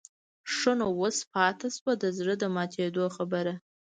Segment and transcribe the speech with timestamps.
[0.55, 3.53] ښه نو اوس پاتې شوه د زړه د ماتېدو خبره.